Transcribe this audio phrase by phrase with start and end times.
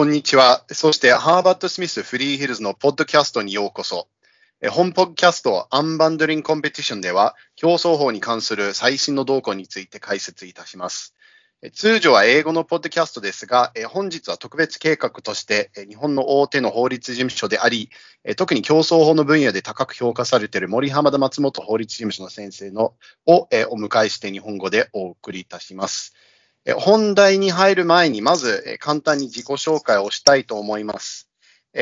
[0.00, 0.64] こんにちは。
[0.72, 4.08] そして、ハーバード・スミス・フリーヒルズのポッドキャストにようこそ。
[4.70, 11.14] 本ポッドキャストアンバンドリングコンペティションでは、競争法に関する最新の動向について解説いたします。
[11.74, 17.90] 通常は英語のポッドキャストですが、本日は特別計画として、日本の大手の法律事務所であり、
[18.38, 22.94] 特に競争法の分野で高く評価されている森浜田松本法律事務所の先生の
[23.26, 26.14] をお迎えして日本語でお送りいたします。
[26.78, 31.28] 本題に入る前に、まず簡単に自己紹介をしたいと思います。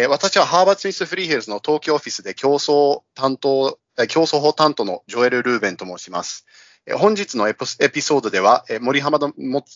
[0.09, 3.79] 私はハーバード・スミス・フリーヘルズの東京オフィスで競争担当、
[4.09, 6.47] 競争法担当のジョエル・ルーベンと申します。
[6.97, 7.67] 本日のエピ
[8.01, 9.19] ソードでは、森浜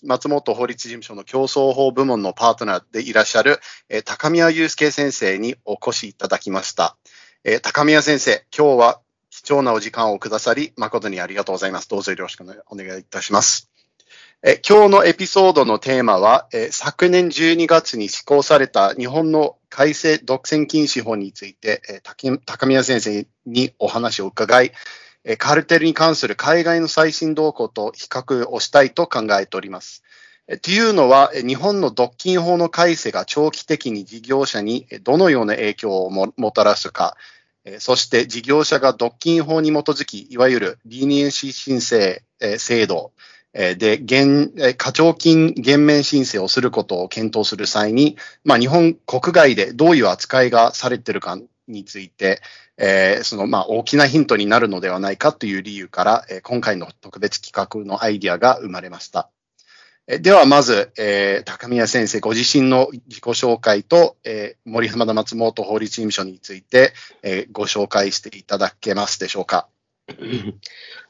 [0.02, 3.60] 松本法律事務所の競争法部門のパートナーでいらっしゃる
[4.04, 6.96] 高宮祐介先生にお越しいただきました。
[7.62, 11.88] 高宮先生、今日は貴重なお時間をくださり、誠にありがとうございます。
[11.88, 13.71] どうぞよろしくお願いいたします。
[14.44, 22.02] 今日のエピソードのテーマは、昨年12月に施行された日本の改正独占禁止法について、
[22.44, 24.72] 高宮先生にお話を伺い、
[25.38, 30.02] カルテルに関する海外の最新動向と比較をしたいと考えております。
[30.62, 37.16] というのは、日本の独禁法の改正が長期的に事業者にどのような影響をもたらすか、
[37.78, 42.22] そして事業者が独禁法に基づき、いわゆるリニエンシー申請
[42.58, 43.12] 制度
[43.52, 52.40] で、課徴金減免申請をすることを検討する際に、まあ、日本国外でどういう扱いがされているかについて、
[52.76, 59.30] えー、そのまあ大きなヒントになるのではないかという理由から、え、今回の特別企画のアイディアが生まれました。
[60.06, 66.92] え、ではまず、えー、高宮先生ご自身の自己紹介と、えー、森浜田松本法律事務所について、
[67.22, 69.68] え、ご紹介していただけますでしょうか。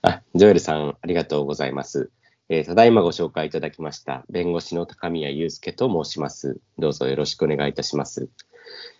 [0.02, 2.10] あジョエルさん、ありがとうございます。
[2.54, 6.60] えー、ただいまご紹介いただきました、弁護士の高宮祐介と申します。
[6.78, 8.28] どうぞよろしくお願いいたします。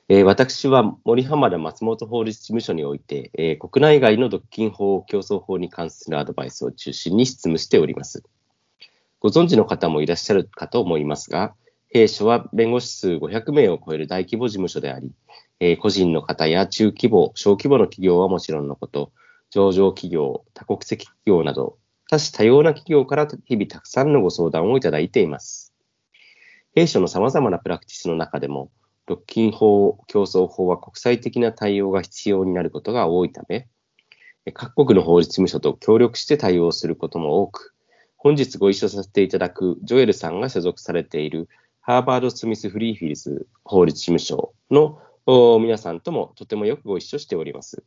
[0.09, 8.22] えー、私は森浜田松本法律事務所において、えー、国内外の独禁法、競争法に関するアドバイスを中心に執務しております。
[9.21, 11.53] ご存知の方もいらっしゃるかと思いますが、
[11.91, 15.12] 弊社は弁護士数500名を超える大規模事務所であり、
[15.60, 19.12] えー、個人の方や中規模、小規模の企業はもちろんのこと、
[19.50, 21.76] 上場企業、多国籍企業など、
[22.12, 25.73] 多種多様な企業から日々たくさんのご相談をいただいています。
[26.75, 28.71] 弊社の様々なプラクティスの中でも、
[29.06, 33.67] 独禁法、競争法は国際的な対応が必要になることが多いため、
[34.53, 37.73] 各国の法律事務所と協力して対応することも多く、
[38.19, 41.49] 本日ご一緒させていただくジョエルさんが所属されている
[41.81, 45.00] ハーバード・スミス・フリーフィルズ法律事務所の
[45.61, 47.83] 皆さんともとてもよくご一緒しております。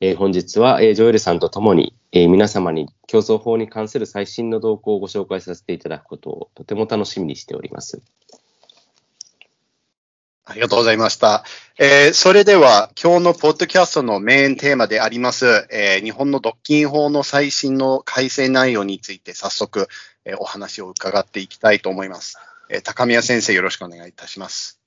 [0.00, 8.02] えー、本日は、えー、ジョエルさんとともに、えー、皆様に競争法に関する最新の動向をご紹介させていただくことをとても楽しみにしております。
[10.48, 11.44] ありがとうございました。
[11.76, 19.88] えー、それでは、今日のポッドキャストのメインテーマであります、えー、日本の独禁法の最新の改正内容について早速、
[20.24, 22.38] えー、お話を伺っていきたいと思います。
[22.70, 24.85] えー、高宮先生、よろしくお願いいたします。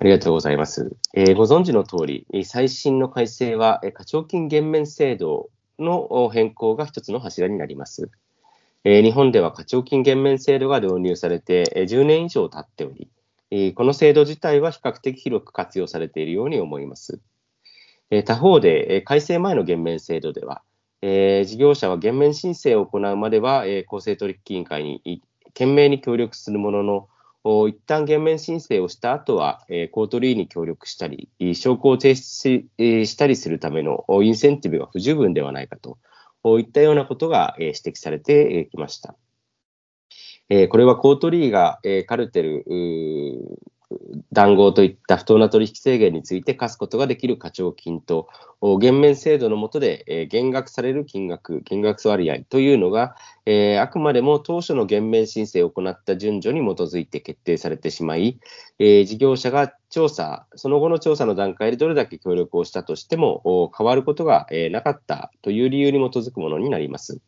[0.00, 0.96] ありがとうございます。
[1.12, 8.08] えー、ご存知の通り、最新の改正は、課徴金減免制度の変更が一つの柱になります。
[8.84, 17.20] えー、日本では課徴金減免制度が導入されて10年以上経っており、この制度自体は比較的広く活用されているように思います。
[18.24, 20.62] 他方で、改正前の減免制度では、
[21.02, 27.08] 事業者は減免申請を行うまでは、公正取引委員会に懸命に協力するものの、
[27.68, 32.66] 一旦減免申請をした後は、コートリーに協力したり、証拠を提出
[33.06, 35.98] したりするためのインセンティブが不十分ではないかと
[36.58, 39.14] いったようなことが指摘されてきました。
[40.70, 42.64] これはコートリーが、カルテル、
[44.32, 48.28] 談合といった不当な取引制限について課すことができる課徴金と、
[48.80, 53.16] 減免制度の下で、減額される金額、金額割合というのが、
[53.80, 58.38] あくまでも当初の減免申請を行った順序に基づいて決定されてしまい、
[58.78, 67.22] 事業者が調査、その後の調査の段階でどれだけ協力をしたとしても、変わることが、なかったという理由に基づくものになります。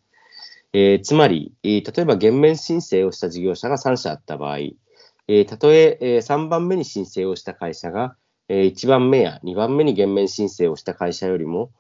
[1.02, 4.58] つまり、例えば減免申請をした事業者が3社あった場合、
[5.32, 8.16] えー、たとええー、3番目に申請をした会社が、
[8.48, 11.70] えー、1番目や2番目に減免申請をした会社よりも、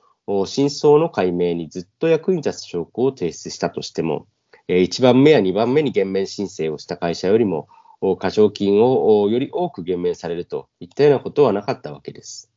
[0.46, 4.28] 真相の解明にずっと役に立つ証拠を提出したとしても、
[4.68, 7.66] えー、1番目や2番目に減免申請をした会社よりも、
[8.00, 12.52] 過償金をより多く減免されるといったようなことはなかったわけです。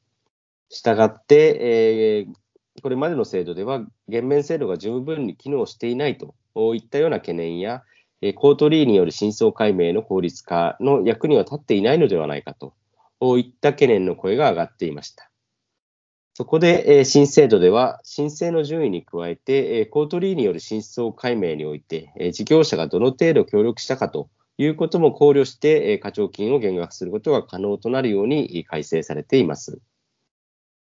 [0.69, 6.36] したがって、えー、これまでの制度では、減免制度が十分に機能していないと
[6.75, 7.81] いったような懸念や、
[8.31, 12.73] コートリーによる真相解明の効率化の役には立っていないのではないかと
[13.37, 15.29] いった懸念の声が上がっていました。
[16.35, 29.79] そこで、新制度では、申請の順位に加えて、コートリーによる真相解明において、事業者がどの程度協力したかということも考慮して、課徴金を減額することが可能となるように改正されています。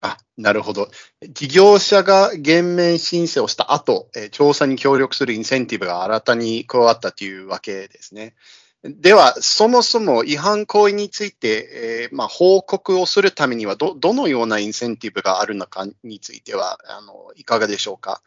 [0.06, 0.90] あ、なるほど。
[1.30, 8.36] 事業者が減免申請をした後、え調査に協力するインセンティブが新たに加わったというわけですね。
[8.84, 18.22] では、そもそも違反行為について、えー、まあ、報告をするためにはど、どのようなインセンティブがあるのかについては、あのいかがでしょうか？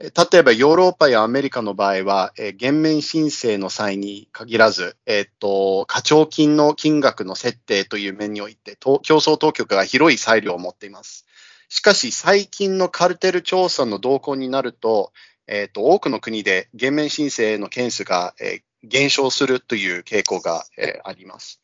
[0.00, 0.10] 例
[0.40, 11.26] えばヨーロッパやアメリカの場合は、えー、減免申請の際に限らず、えー、っと、課徴金の金額の設定という面において、競争当局が広い裁量を持っています。
[11.68, 15.12] しかし、最近のカルテル調査の動向になると、
[15.46, 21.60] えー、っと、多くの国で減免申請の件数が、えー、減少するという傾向が、えー、あります。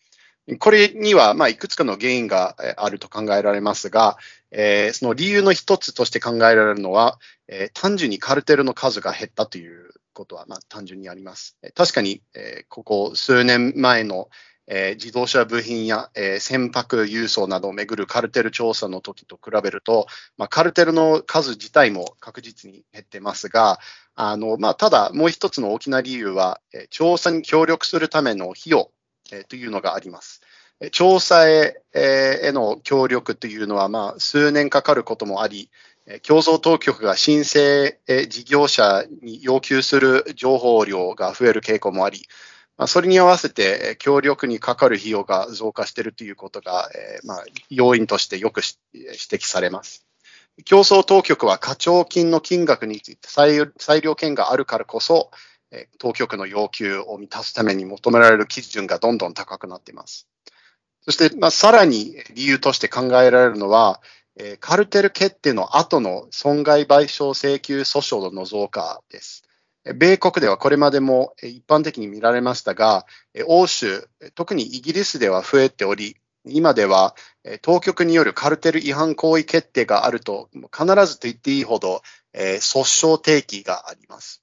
[0.59, 4.17] これには、まあ、いくつかの原因があると考えられますが、
[4.51, 7.19] えー、その理由の一つとして考えられるのは、
[7.49, 11.57] えー、単純にカルテルの数が減ったということは、まあ、単純にあります。
[11.75, 14.29] 確かに、えー、ここ数年前の、
[14.67, 20.07] えー、自動車部品や、えー、船舶輸送などをめぐるカルテル調査の時と比べると、
[20.37, 23.79] まあ、カルテルの数自体も確実に減ってますが、
[24.15, 28.91] あのまあ、ただもう一つの大きな理由は、えー、調査に協力するための費用、
[29.33, 30.41] えー、というのがあります。
[30.93, 35.71] 調査へへの協力というのは、まあ、数年かかることもあり、
[36.23, 37.99] 競争当局が申請
[38.29, 42.23] 事業者に要求する情報量が増える傾向もあり、
[42.79, 48.63] ま、それに合わせて協力にかかる費用が増加しているということが、え、まあ、要因としてよく
[48.95, 50.07] 指摘されます。
[50.65, 55.31] 競争当局は課徴金の金額について裁量権があるからこそ、
[55.99, 60.27] 当局の要求を満たすために求められる基準がどんどん高くなっています。
[61.03, 64.01] そして、まあ、さらに理由として考えられるのは、
[64.37, 69.45] えー、カルテル決定の後の損害賠償請求訴訟の増加です。
[69.95, 73.07] 米国ではこれまでも一般的に見られましたが、
[73.47, 77.15] 欧州、特にイギリスでは増えており、今では
[77.63, 82.03] 当局によるカルテル違反行為決定があると必ずと言っていいほど
[82.35, 84.40] 訴訟提起があります。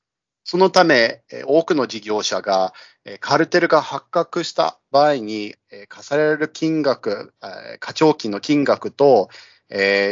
[0.50, 2.74] そのため、多くの事業者が
[3.20, 5.56] カルテルが発覚した場合に
[5.90, 7.34] 課される金額、
[7.82, 9.28] 課徴金の金額と、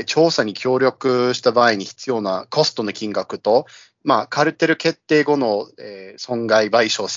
[0.05, 3.65] 調査に協力した場合に必要なコストの金額と、
[4.03, 5.69] まあ、カルテル決定後の、
[6.17, 7.07] 損害賠償、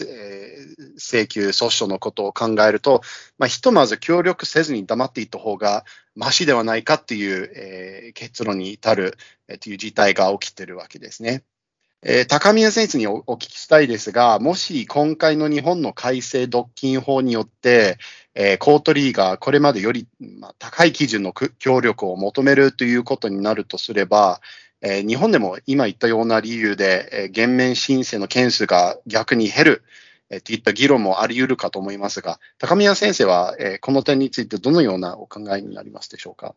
[0.96, 3.00] 請求訴訟のことを考えると、
[3.36, 5.84] まあ、ひとまず協力せずに黙っていった方が
[6.14, 9.18] ましではないかっていう、結論に至る、
[9.60, 11.42] という事態が起きているわけですね。
[12.02, 17.98] えー、高宮先生にお聞きしたいですが、もし今回の日本の改正独禁法によって、
[18.36, 24.40] えー、コートリーがこれまでより、まあ、高い基準の協力を求めるということになるとすれば、
[24.80, 29.82] えー、日本でも今言ったような理由で、えー、減免申請の件数が逆に減る、
[30.30, 36.54] えー、といった議論もあり得るかと思いますが、高宮先生は、えー、この点についてどのようなお考えになりますでしょうか？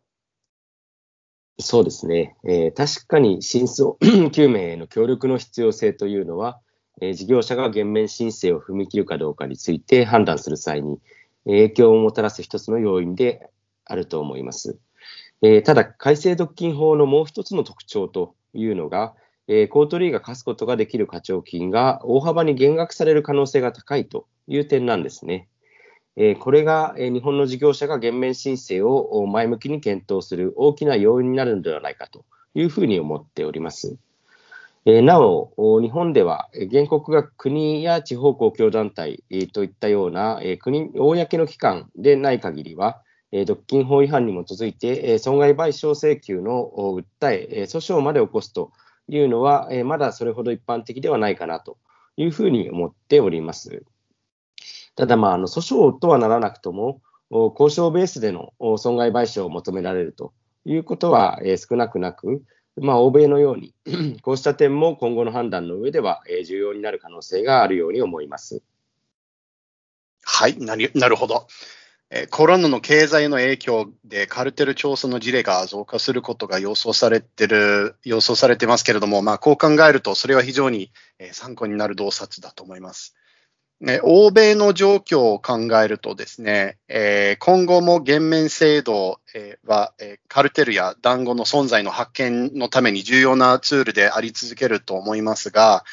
[1.58, 6.60] そうですね、えー、確かに真相究明への協力の必要性というのは、
[7.00, 10.98] えー、事業者が減免申請を踏み切るかどうかについて判断する際に
[11.44, 13.48] 影響をもたらす一つの要因で
[13.84, 14.78] あると思います。
[15.42, 19.14] えー、ただ、改正独禁法のもう一つの特徴というのが、
[19.48, 25.48] えー、コートリーが課すことができる課徴金が大幅に減額される可能性が高いという点なんですね。
[26.16, 33.96] えー、これが、えー、日本の事業者が減免申請を前向きに検討する大きな要因になるのではないかというふうに思っております。
[34.84, 43.00] えー、なお、日本では原告が国や地方公共団体、えー、といったような、えー、国、公の機関でない限りは、
[43.30, 46.70] えー、独禁法違反に基づいて、えー、損害賠償請求の
[47.20, 48.72] 訴え、えー、訴訟まで起こすと
[49.08, 51.78] いうのは、えー、まだそれほど一般的ではないかなと
[52.16, 53.84] いうふうに思っております。
[54.96, 60.34] ただ、まあ、あの訴訟とはならなくとも、交渉ベースでの損害賠償を求められると
[60.64, 62.42] いうことは、少なくなく、
[62.76, 63.74] まあ、欧米のように
[64.22, 68.62] こうした点も今後の判断の上では、重要になる可能性があるように思います。
[70.24, 71.46] はいなるほど。
[72.30, 80.92] コロナの経済の影響でカルテル調査の事例が増加することが予想されてる、予想されてますけれども、まあ、こう考えると、それは非常に
[81.32, 83.14] 参考になる洞察だと思います。
[84.04, 86.78] 欧米の状況を考えるとですね、
[87.40, 89.18] 今後も減免制度
[89.66, 89.92] は
[90.28, 95.84] カルテルや談合の存在の発見のために重要なツールであり続けると思いますが、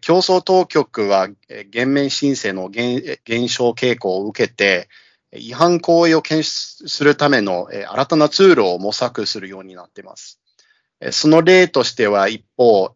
[0.00, 1.28] 競争当局は
[1.68, 3.18] 減免申請の減
[3.48, 4.88] 少傾向を受けて、
[5.34, 10.41] 違反行為を検出するための新たなツールを模索するようになっています。
[11.10, 12.94] その例としては一方、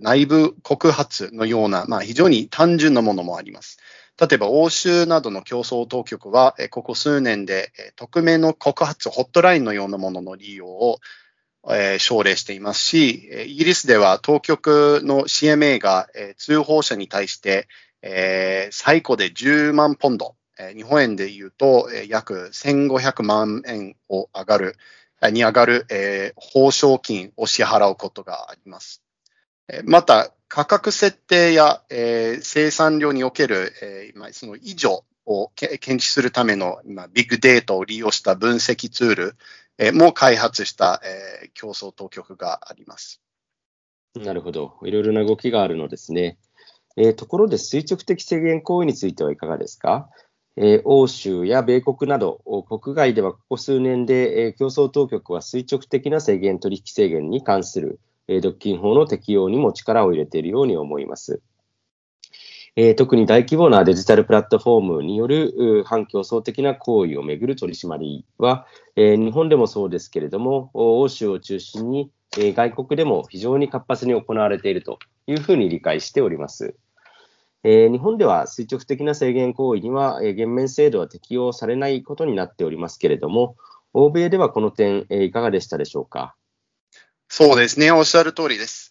[0.00, 3.78] 内部告発のような、まあ、非常に単純なものもあります。
[4.20, 10.98] 例えば、欧州などの競争当局は、ここ数年で匿名の告発ホットラインのようなものの利用を
[11.68, 17.68] え、奨励していますし、イギリスでは当局の CMA が、え、通報者に対して、
[18.02, 24.76] え、最高で10万ポンド、え、日本円で言うと、え、約1500万円を上がる、
[25.32, 29.02] に上がる、えー、報奨金を支払うことがあります。
[29.84, 39.36] また、価格設定や、えー、生産量における、えー、その異常を検知するための、まビッグデータを利用した分析ツール、
[39.78, 43.20] えも開発した、えー、競争当局があります。
[44.14, 44.74] なるほど。
[44.82, 46.38] いろいろな動きがあるのですね。
[46.96, 50.08] えー、ところで垂直的制限行為についてはいかがですか、
[50.58, 52.40] え、欧州や米国など、
[52.80, 61.42] 国外ではここ数年で、え、競争当局は垂直的な制限取引制限に関する、え、独禁法の適用にも力を入れているように思います。
[62.74, 76.76] え、特に大規模なデジタルプラットフォームによる反競争的な行為をめぐる取り締まりは、え、日本でもそうですけれども、欧州を中心に、え、外国でも非常に活発に行われているというふうに理解しております。
[77.68, 83.56] えー、日本では垂直的な制限行為には、えー、減免制度は適用されないことになっておりますけれども、
[83.92, 86.36] 欧米ではこの点、えー、いかがでしたでしょうか？
[87.28, 88.85] そうですね、おっしゃる通りです。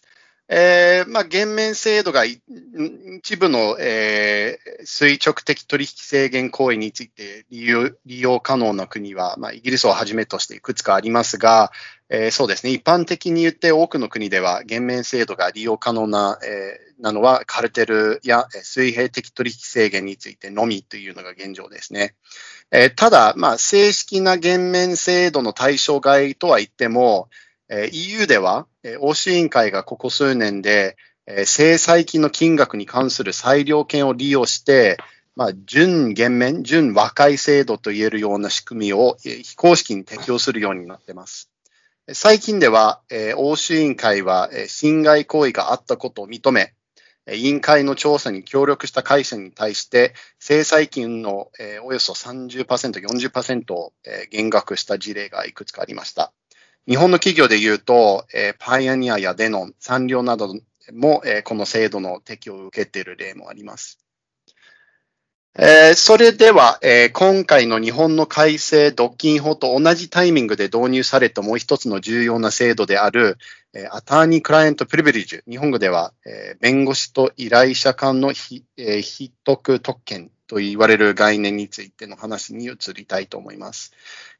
[0.48, 11.72] えー、まあ、減免制度が一部の、えー、垂直的取引制限行為について利用利用可能な国は、まあ、イギリスをはじめとしていくつかありますが、
[12.08, 22.14] えー、そうですね、一般的に言って多くの国では減免制度が利用可能な、えー、なのはカルテルや水平的取引制限についてのみというのが現状ですね。
[22.70, 27.28] えー、ただ、まあ、正式な減免制度の対象外とは言っても、
[27.68, 28.66] EU では、
[29.00, 30.96] 欧州委員会がここ数年で、
[31.44, 34.98] 制裁金の金額に関する裁量権を利用して、
[35.34, 41.50] まあ、準減免、準和解制度といえるような仕組みを非公式に適用するようになっています。
[42.12, 43.02] 最近では、
[43.36, 46.72] 欧州委員会は、侵害行為があったことを認め、
[47.32, 51.50] 委員会の調査に協力した会社に対して、制裁金の、
[51.82, 52.64] およそ30%、
[53.00, 53.92] 40%を、
[54.30, 56.32] 減額した事例がいくつかありました。
[56.88, 60.54] 日本の企業で言うと、えー、パイオニアやデノン、サンリオなど
[60.92, 63.98] も、えー、この制度の適用を受けている例もあります。
[65.58, 73.38] えー、それでは、えー、今回の日本の改正独禁法と同じタイミングで導入されたもう一つの重要な制度である、
[73.72, 83.92] えー、アターニー・クライアント・プリビリッジ、日本語では、えー、弁護士と依頼者間の、えー、非得特権と言われる概念についての話に移りたいと思います。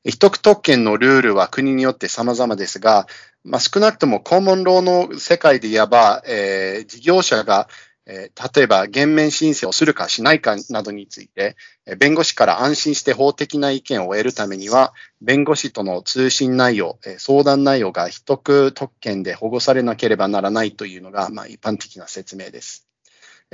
[0.04, 3.06] 秘匿特権のルールは国によって様々ですが、
[3.44, 7.68] まあ、少なくともコモンローの世界で言えば、えー、事業者が、
[8.06, 11.56] えー、例えば減免申請をするかしないかなどについて、
[11.98, 22.86] 弁護士から安心して法的な意見を得るためには、弁護士との通信内容、相談内容が秘匿特権で保護されなければならないというのが、まあ、一般的な説明です。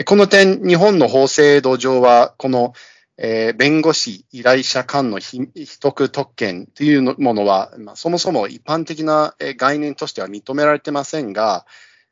[0.07, 2.73] この点、日本の法制度上は、この
[3.19, 5.47] えー、弁護士、依頼者間の秘
[5.81, 11.67] 匿特権というものは、まあ、そもそも一般的な概念としては認められてませんが、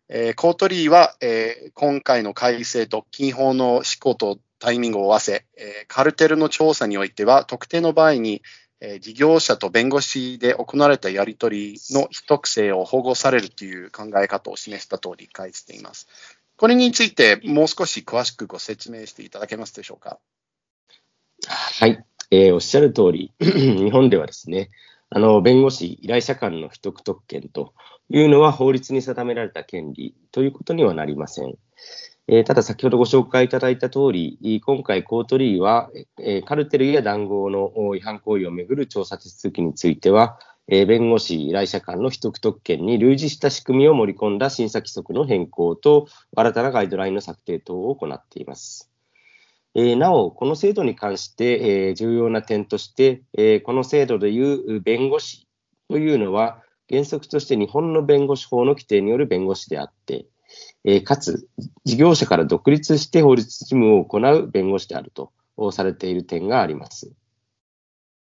[0.08, 8.42] えー、コートリーは、えー、今回の改正独禁法の施行とタイミングを合わせ、えー、カルテルの調査においては、特定の場合に、
[8.80, 16.08] えー、事業者と弁護士で行われたやり取りの秘匿性を保護されるという考え方を示したと理解しています。
[16.60, 20.18] これについてもう少し詳しくご説明していただけますでしょうか？
[21.48, 24.68] はい、えー、おっしゃる通り、 日本ではですね、
[25.08, 27.72] あの弁護士、依頼者間の秘匿特権と
[28.10, 31.54] いうのは法律に定められた権利ということにはなりません。
[32.28, 40.38] えー、ただ、先ほどご紹介いただいた通り、今回、コートリーは、えー、カルテルや談合の違反行為をめぐる調査手続きについては、
[40.72, 48.88] えー、弁護士、依頼者間の秘匿特権に類似した仕組みを盛り込んだ審査規則の変更と、新たなガイドラインの策定等を行っています。
[49.74, 55.48] えー、なお、この制度に関して、えー、重要な点として、えー、この制度でいう弁護士
[55.88, 60.26] というのは、原則として日本の弁護士法の規定による弁護士であって、
[60.84, 61.48] えかつ、
[61.84, 65.32] 事業者から独立して法律事務を行う弁護士であると
[65.72, 67.12] されている点があります。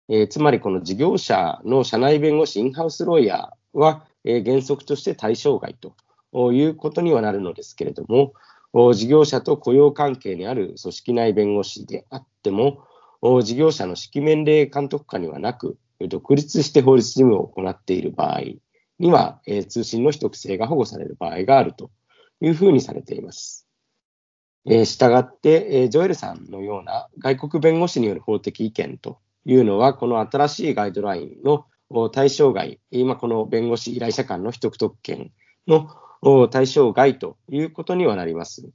[0.07, 5.75] えつまり、この事業者の社内弁護士、インハウスロイヤーは、え原則として対象外
[6.31, 8.33] ということにはなるのですけれども、
[8.93, 12.83] 事業者と雇用関係にある組織内弁護士であっても、
[13.41, 18.41] 事業者の指揮命令監督下にはなく、独立して法律事務を行っている場合
[18.99, 21.89] には、え通信の秘匿性が保護される場合があると
[22.41, 23.67] いうふうにされています。
[24.67, 31.65] したがって、えジョエルさんのような外国弁護士による法的意見というのは、この新しいガイドラインの
[32.09, 35.31] 対象外、今この弁護士依頼者間の秘匿特権
[35.67, 35.89] の
[36.49, 38.69] 対象外ということにはなります。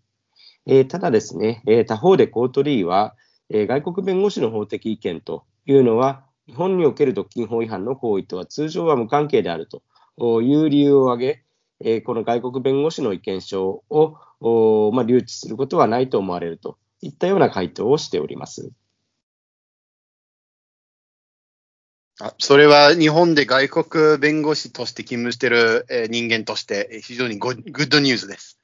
[0.66, 3.16] えー、ただですね、えー、他方でコートリーは、
[3.48, 11.42] えー、外国弁護士の法的意見というのは、日本における独禁法違反の行為とは通常は無関係であるという理由を挙げ、
[11.80, 18.70] えー、この外国弁護士の意見書を、まあ、留置することはないと思われるといったような回答をしております。
[22.22, 28.58] あそれは日本で外国弁護士として勤務している人間として非常にグッドニュースです。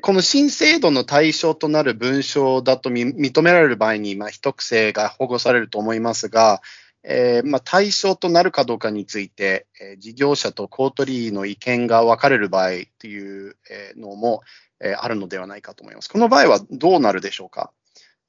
[0.00, 6.62] この新制度の対象となる文章だと認められる場合に、まあ、秘匿性が保護されると思いますが、
[7.02, 13.56] えー、まあ、対象となるかどうかについて、え事業者とコートリーの意見が分かれる場合という
[13.96, 14.40] のも、
[14.80, 16.08] えあるのではないかと思います。
[16.08, 17.72] この場合はどうなるでしょうか？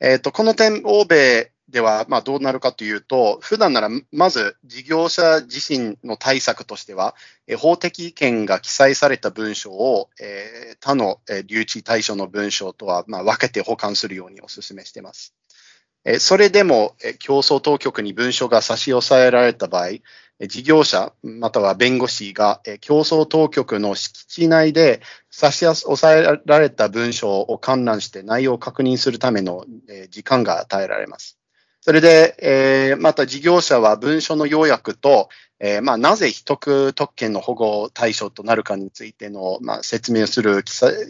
[0.01, 7.15] えーとこの点、欧米では、まあ、どうなるかというと、普段ならまず事業者自身の対策としては、
[7.57, 15.33] 法的意見が記載された文書を、えー、他の、え留置対象の文書とは、まあ、分けて保管するようにお勧めしています。
[16.03, 19.99] えそれでも、え競争当局に文書が差し押さえられた場合、
[20.47, 29.65] 事業者または弁護士が競争当局の敷地内で差し押さえられた文書を観覧して内容を確認するための
[30.09, 31.39] 時間が与えられます。
[31.85, 40.63] それで、えー、また事業者は文書の要約と、えー、まあ、なぜ秘匿特権の保護対象となるかについての、まあ、説明する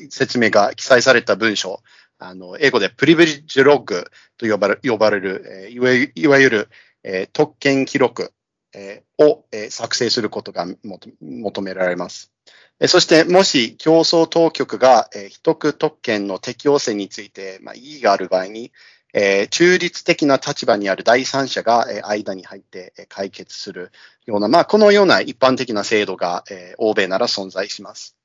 [0.10, 1.80] 説明が記載された文書、
[2.20, 6.70] あの英語でプリビリッジログと呼ばれ呼ばれる、えー、いわゆる、
[7.04, 8.34] え、特権記録、
[8.74, 10.68] え、を、え、作成することが
[11.22, 12.34] 求められます。
[12.88, 18.74] そして、もし競争当局が、えー、秘匿特権の適用性について、まあ、異議がある場合に、
[19.18, 23.94] え、中立的な立場にある第三者が、え、間に入って、え、解決する
[24.26, 28.18] ような、まあ、このような一般的な制度が、え、欧米なら存在します。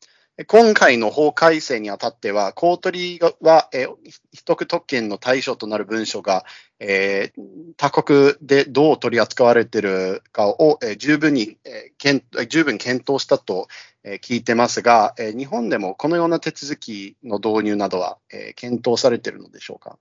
[0.46, 3.94] 今回の法改正にあたっては、公取は、えー、
[4.32, 6.44] 秘匿特権の対象となる文書が、
[6.78, 7.42] えー、
[7.76, 13.68] 他国でどう取り扱われているかを、えー、十分に、えー、十分検討したと、
[14.02, 19.98] えー、聞いてますが、えー、日本でもこのような手続きの導入などは、えー、検討されているのでしょうか？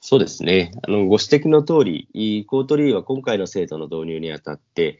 [0.00, 0.72] そうですね。
[0.86, 4.98] あの、ご指摘の通り、コートリーは今回の制度の導入にあたって、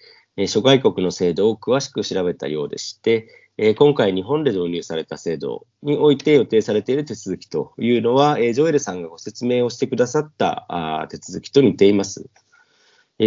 [0.48, 3.28] 諸外国の制度を詳しく調べたようでして、
[3.78, 12.28] 今回日本で導入された制度において予定されている手続きというのは、ジョエルさんがご説明をしてくださった手続きと似ています。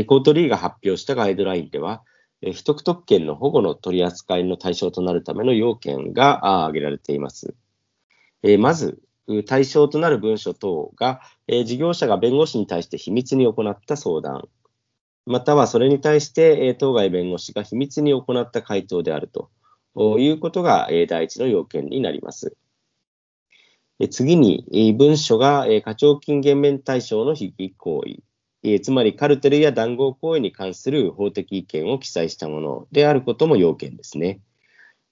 [0.06, 2.04] コートリーが発表したガイドラインでは、
[2.42, 7.56] 秘匿特権の保護の取り扱いの対象となるための要件が挙げられています。
[8.60, 9.00] まず、
[9.46, 14.48] 対象となる文書等が、え、事業者が弁護士に対して秘密に行った相談、
[15.26, 19.50] またはそれに対して、え、当該弁護士が秘密に行った回答であると
[20.20, 22.56] いうことが、え、第一の要件になります。
[24.10, 28.24] 次に、文書が、え課徴金減免対象の被疑行為、
[28.64, 34.42] えつまりカルテルや談合行為に関する法的意見を記載したものであることも要件ですね。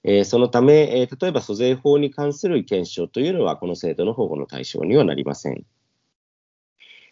[0.10, 5.66] えー、そのため、えー、例えば租税法に関する検証というのは、この制度の保護の対象にはなりません。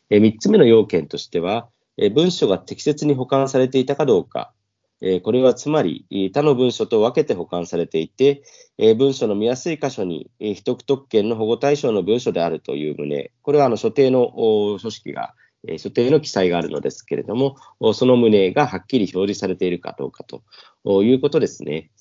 [0.10, 4.53] えー、3つ目の要件としては、え文書が適切に保管されていたかどうか、
[5.01, 8.43] えこれはつまり、他の文書と分けて保管されていて、
[8.77, 14.31] え文書の見やすい箇所に、え秘匿特権の保護対象の文書であるという旨、これはあの所定の
[14.79, 15.34] 組織が、
[15.67, 17.58] え所定の記載があるのですけれども、
[17.93, 21.91] その旨がはっきり表示されているかどうかということですね。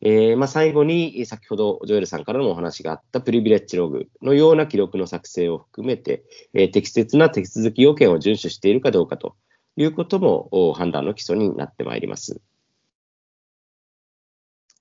[0.00, 6.22] えー、まあ、最後に、先ほどジョエルさんからのお話があったプリビレッジログのような記録の作成を含めて、
[6.54, 9.36] えー、適切な手続き要件を遵守しているかどうかと
[9.76, 12.40] いうことも判断の基礎になってまいります。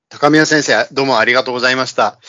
[0.09, 2.19] 高宮先生、どうもありがとうございました。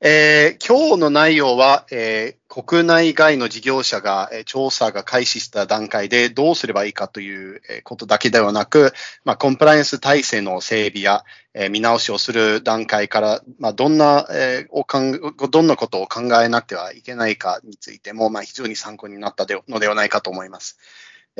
[0.00, 8.92] えー、今日の内容は、えー、国内外の事業者が、えー、調査が開始した段階でどうすればいいかという、ことだけではなく、
[9.24, 20.78] まあ、コンプライアンス体制の整備や、え見直しをする段階から、まあ、どんな、えおかんどんなことを考えなくてはいけないかについても、まあ、非常に参考になったのではないかと思います。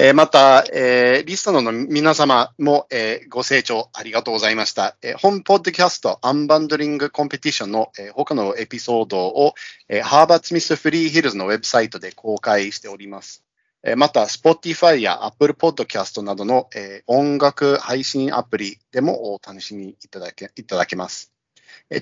[0.00, 4.96] え、また、え、リストの皆様も、え、ご清聴ありがとうございました。
[5.02, 9.54] え、本ポッドキャストアンバンドリングコンペティションの、え、他のエピソードを、
[9.88, 13.42] え、ハーバーツミスフリーヒルズのウェブサイトで公開しております。
[13.82, 21.32] え、また、Spotify や Apple Podcast などの、え、音楽配信アプリでもお楽しみいただけいただけます。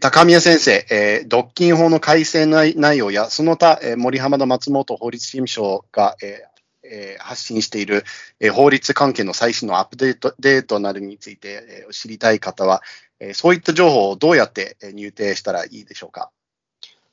[0.00, 6.55] 高宮先生、えー、独禁法の改正内容や、その他、えー、森浜田松本法律事務所が、えー
[6.92, 8.04] え、発信している、
[8.40, 12.82] え、法律関係の最新のアップデートデートなどについて、え、知りたい方は、
[13.20, 16.30] え、そういった情報をどうやって入廷したらいいでしょうか？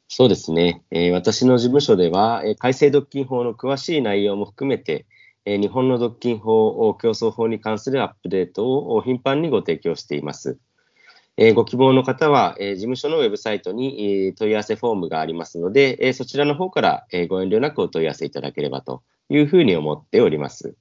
[0.09, 0.83] そうですね。
[0.91, 5.05] え、私の事務所では、え、改正独禁法の詳しい内容も含めて、
[5.45, 10.57] え、日本の独禁法、競争法に関するアップデートを頻繁にご提供しています。
[11.35, 20.75] えー、ご希望の方は、えー、事務所のウェブサイトに、えー、問い合わせフォームがありますので、えそちらの方から、えご遠慮なくお問い合わせいただければというふうに思っております。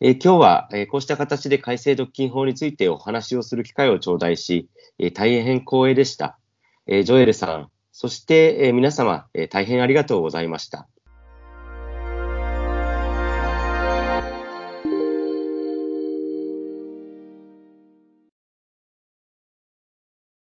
[0.00, 4.68] え今日は、えこうした形で改正独禁法についてお話をする機会を頂戴し、
[5.00, 6.38] え大変光栄でした。
[6.86, 10.88] えジョエルさん、そして、え皆様、え大変ありがとうございました。